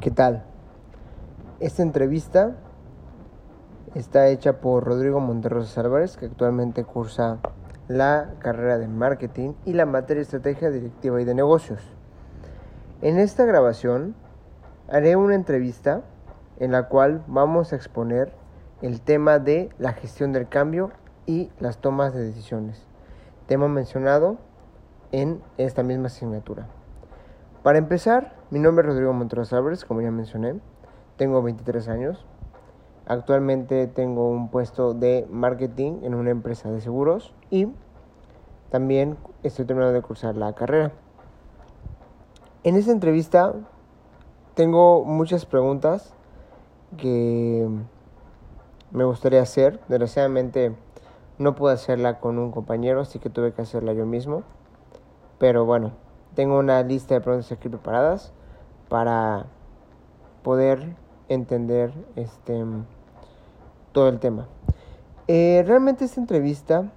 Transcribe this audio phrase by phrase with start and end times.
[0.00, 0.44] ¿Qué tal?
[1.58, 2.54] Esta entrevista
[3.96, 7.38] está hecha por Rodrigo Monterrosa Álvarez, que actualmente cursa
[7.88, 11.80] la carrera de marketing y la materia de estrategia directiva y de negocios.
[13.02, 14.14] En esta grabación
[14.88, 16.02] haré una entrevista
[16.60, 18.32] en la cual vamos a exponer
[18.82, 20.92] el tema de la gestión del cambio
[21.26, 22.86] y las tomas de decisiones,
[23.48, 24.38] tema mencionado
[25.10, 26.68] en esta misma asignatura.
[27.62, 30.60] Para empezar, mi nombre es Rodrigo Monteros Álvarez, como ya mencioné.
[31.16, 32.24] Tengo 23 años.
[33.06, 37.68] Actualmente tengo un puesto de marketing en una empresa de seguros y
[38.70, 40.92] también estoy terminando de cursar la carrera.
[42.62, 43.54] En esta entrevista
[44.54, 46.14] tengo muchas preguntas
[46.96, 47.66] que
[48.92, 49.80] me gustaría hacer.
[49.88, 50.76] Desgraciadamente
[51.38, 54.44] no pude hacerla con un compañero, así que tuve que hacerla yo mismo.
[55.38, 55.92] Pero bueno,
[56.34, 58.32] tengo una lista de preguntas aquí preparadas
[58.88, 59.46] para
[60.42, 60.96] poder
[61.28, 62.64] entender este
[63.92, 64.46] todo el tema.
[65.26, 66.90] Eh, realmente esta entrevista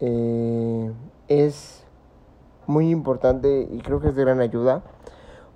[0.00, 0.92] eh,
[1.28, 1.84] es
[2.66, 4.82] muy importante y creo que es de gran ayuda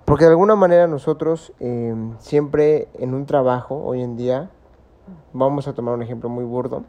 [0.05, 4.49] porque de alguna manera nosotros eh, siempre en un trabajo hoy en día
[5.33, 6.83] vamos a tomar un ejemplo muy burdo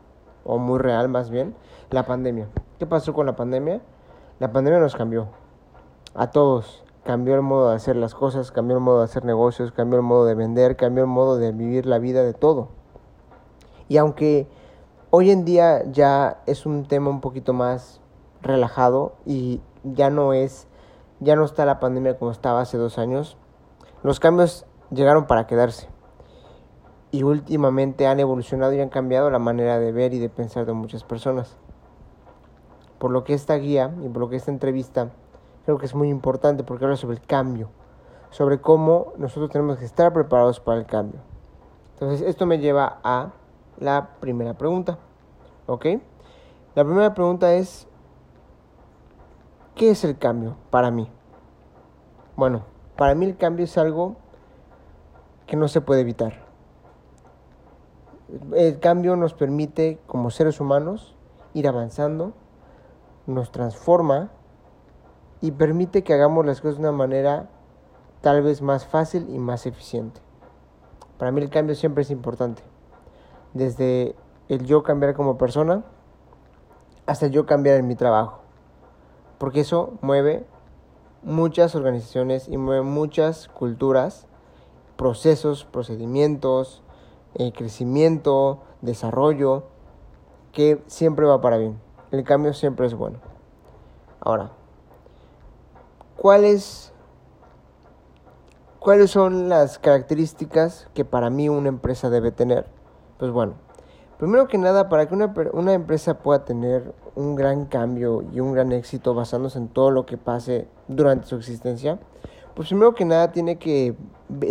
[0.45, 1.55] o muy real más bien
[1.91, 2.49] la pandemia.
[2.79, 3.81] ¿Qué pasó con la pandemia?
[4.39, 5.29] La pandemia nos cambió
[6.15, 6.85] a todos.
[7.05, 10.05] Cambió el modo de hacer las cosas, cambió el modo de hacer negocios, cambió el
[10.05, 12.69] modo de vender, cambió el modo de vivir la vida de todo.
[13.89, 14.47] Y aunque
[15.11, 18.01] hoy en día ya es un tema un poquito más
[18.41, 20.69] relajado y ya no es,
[21.21, 23.37] ya no está la pandemia como estaba hace dos años,
[24.03, 25.89] los cambios llegaron para quedarse.
[27.11, 30.73] Y últimamente han evolucionado y han cambiado la manera de ver y de pensar de
[30.73, 31.57] muchas personas.
[32.99, 35.11] Por lo que esta guía y por lo que esta entrevista
[35.65, 37.69] creo que es muy importante porque habla sobre el cambio,
[38.31, 41.21] sobre cómo nosotros tenemos que estar preparados para el cambio.
[41.95, 43.33] Entonces, esto me lleva a
[43.79, 44.99] la primera pregunta.
[45.67, 45.87] ¿Ok?
[46.75, 47.87] La primera pregunta es,
[49.75, 51.09] ¿qué es el cambio para mí?
[52.35, 52.63] Bueno,
[52.97, 54.17] para mí el cambio es algo
[55.47, 56.47] que no se puede evitar.
[58.55, 61.15] El cambio nos permite, como seres humanos,
[61.53, 62.33] ir avanzando,
[63.27, 64.31] nos transforma
[65.43, 67.51] y permite que hagamos las cosas de una manera
[68.23, 70.21] tal vez más fácil y más eficiente.
[71.19, 72.63] Para mí el cambio siempre es importante.
[73.53, 74.15] Desde
[74.49, 75.85] el yo cambiar como persona
[77.07, 78.39] hasta el yo cambiar en mi trabajo.
[79.39, 80.47] Porque eso mueve
[81.25, 84.29] muchas organizaciones y mueve muchas culturas,
[84.97, 86.83] procesos, procedimientos,
[87.35, 89.65] eh, crecimiento, desarrollo,
[90.53, 91.81] que siempre va para bien.
[92.13, 93.19] El cambio siempre es bueno.
[94.21, 94.53] Ahora,
[96.23, 96.93] ¿Cuáles,
[98.79, 102.67] ¿Cuáles son las características que para mí una empresa debe tener?
[103.19, 103.55] Pues bueno,
[104.19, 108.53] primero que nada, para que una, una empresa pueda tener un gran cambio y un
[108.53, 111.99] gran éxito basándose en todo lo que pase durante su existencia,
[112.55, 113.97] pues primero que nada tiene que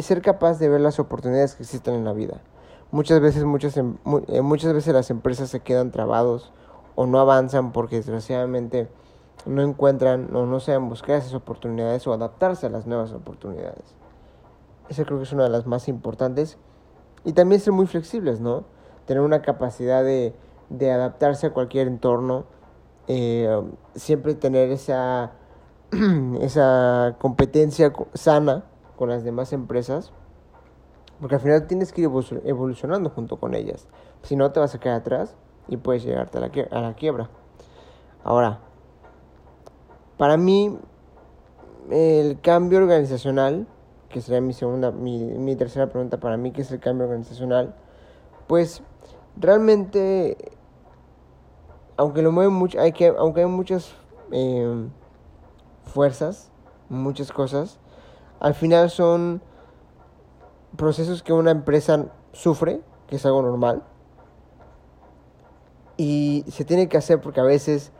[0.02, 2.42] ser capaz de ver las oportunidades que existen en la vida.
[2.92, 3.96] Muchas veces, muchas, em,
[4.28, 6.52] eh, muchas veces las empresas se quedan trabados
[6.96, 8.90] o no avanzan porque desgraciadamente
[9.46, 13.96] no encuentran o no saben buscar esas oportunidades o adaptarse a las nuevas oportunidades.
[14.90, 16.58] Esa creo que es una de las más importantes.
[17.24, 18.66] Y también ser muy flexibles, ¿no?
[19.06, 20.36] Tener una capacidad de,
[20.70, 22.46] de adaptarse a cualquier entorno.
[23.08, 23.62] Eh,
[23.96, 25.32] siempre tener esa,
[26.42, 28.66] esa competencia sana
[28.96, 30.12] con las demás empresas.
[31.20, 32.10] Porque al final tienes que ir
[32.44, 33.88] evolucionando junto con ellas.
[34.24, 35.36] Si no, te vas a quedar atrás
[35.68, 37.30] y puedes llegarte a la, a la quiebra.
[38.24, 38.60] Ahora,
[40.22, 40.78] para mí,
[41.90, 43.66] el cambio organizacional,
[44.08, 47.74] que sería mi segunda, mi, tercera pregunta para mí, ¿qué es el cambio organizacional?
[48.46, 48.84] Pues
[49.36, 50.38] realmente,
[51.98, 53.96] aunque lo mueve mucho, hay que, aunque hay muchas
[54.32, 54.92] em,
[55.86, 56.52] fuerzas,
[56.88, 57.80] muchas cosas,
[58.40, 59.42] al final son
[60.78, 63.82] procesos que una empresa sufre, que es algo normal,
[65.98, 67.92] y se tiene que hacer porque a veces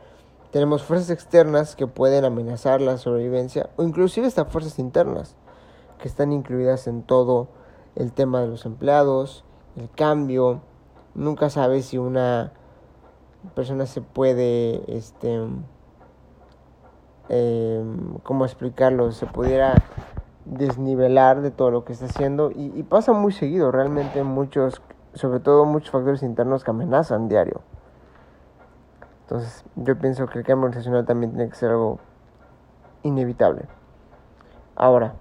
[0.52, 5.34] tenemos fuerzas externas que pueden amenazar la sobrevivencia o inclusive estas fuerzas internas
[5.98, 7.48] que están incluidas en todo
[7.96, 9.44] el tema de los empleados,
[9.76, 10.60] el cambio.
[11.14, 12.52] Nunca sabes si una
[13.54, 15.40] persona se puede, este,
[17.30, 19.10] em, ¿cómo explicarlo?
[19.12, 19.74] Se pudiera
[20.44, 24.82] desnivelar de todo lo que está haciendo y, y pasa muy seguido, realmente muchos,
[25.14, 27.62] sobre todo muchos factores internos que amenazan diario.
[29.32, 31.98] Entonces, yo pienso que el cambio organizacional también tiene que ser algo
[33.02, 33.62] inevitable.
[34.76, 35.14] Ahora,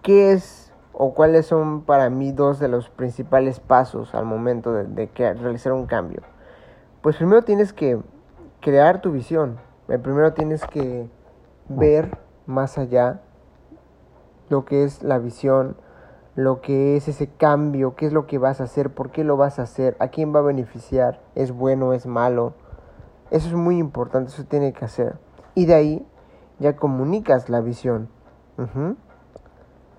[0.00, 5.10] ¿qué es o cuáles son para mí dos de los principales pasos al momento de,
[5.16, 6.22] realizar un cambio?
[7.02, 8.00] Pues primero tienes que
[8.60, 9.58] crear tu visión.
[9.88, 11.08] Eh, primero tienes que
[11.68, 12.16] ver
[12.46, 13.22] más allá
[14.50, 15.76] lo que es la visión,
[16.36, 19.38] lo que es ese cambio, qué es lo que vas a hacer, por qué lo
[19.38, 22.52] vas a hacer, a quién va a beneficiar, es bueno, es malo.
[23.30, 25.18] Eso es muy importante, eso tiene que hacer.
[25.54, 26.06] Y de ahí
[26.58, 28.10] ya comunicas la visión.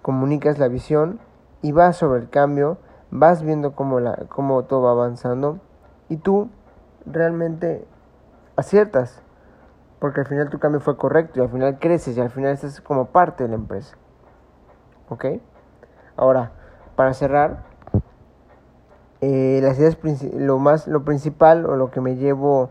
[0.04, 1.20] Comunicas la visión
[1.64, 2.78] y vas sobre el cambio,
[3.10, 5.60] vas viendo cómo, la, cómo todo va avanzando
[6.08, 6.50] y tú
[7.08, 7.84] realmente
[8.56, 9.24] aciertas.
[10.00, 12.80] Porque al final tu cambio fue correcto y al final creces y al final estás
[12.80, 13.98] como parte de la empresa.
[15.10, 15.26] ¿Ok?
[16.18, 16.52] Ahora,
[16.96, 17.64] para cerrar,
[19.22, 19.98] eh, las ideas
[20.34, 22.70] lo más lo principal o lo que me llevo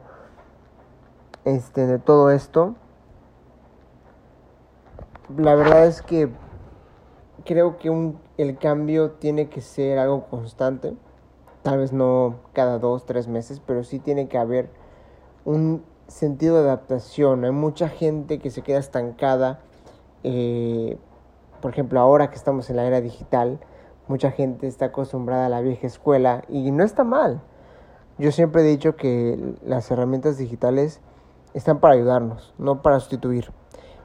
[1.44, 2.76] este de todo esto
[5.36, 6.28] la verdad es que
[7.44, 10.94] creo que el cambio tiene que ser algo constante
[11.62, 14.70] tal vez no cada dos tres meses pero sí tiene que haber
[15.44, 17.44] un sentido de adaptación.
[17.44, 19.60] Hay mucha gente que se queda estancada
[20.22, 20.98] eh,
[21.66, 23.58] por ejemplo, ahora que estamos en la era digital,
[24.06, 27.42] mucha gente está acostumbrada a la vieja escuela y no está mal.
[28.18, 31.00] Yo siempre he dicho que las herramientas digitales
[31.54, 33.50] están para ayudarnos, no para sustituir.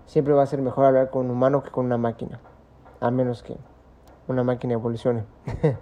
[0.08, 2.40] Siempre va a ser mejor hablar con un humano que con una máquina,
[3.00, 3.56] a menos que
[4.28, 5.28] una máquina evolucione.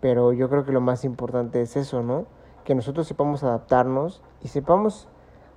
[0.00, 2.26] Pero yo creo que lo más importante es eso, ¿no?
[2.62, 5.08] Que nosotros sepamos adaptarnos y sepamos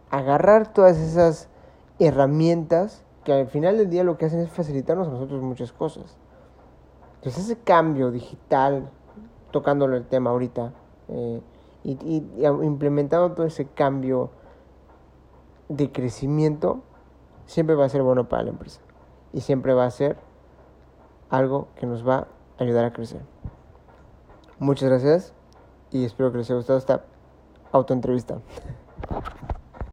[0.10, 1.48] agarrar todas esas
[2.00, 6.18] herramientas que al final del día lo que hacen es facilitarnos a nosotros muchas cosas.
[7.16, 8.90] Entonces ese cambio digital,
[9.52, 10.74] tocándolo el tema ahorita,
[11.08, 11.42] eh,
[11.84, 14.30] y, y, implementando todo ese cambio
[15.70, 16.82] de crecimiento,
[17.46, 18.82] siempre va a ser bueno para la empresa.
[19.32, 20.18] Y siempre va a ser
[21.30, 22.28] algo que nos va
[22.60, 23.22] a ayudar a crecer.
[24.60, 25.34] Muchas gracias
[25.92, 27.06] y espero que les haya gustado esta
[27.72, 28.40] autoentrevista.